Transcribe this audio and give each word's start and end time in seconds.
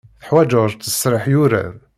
Teḥwajeḍ 0.21 0.65
ttesriḥ 0.73 1.23
yuran. 1.31 1.75